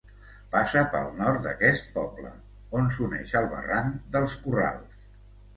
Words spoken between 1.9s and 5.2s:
poble, on s'uneix al barranc dels Corrals.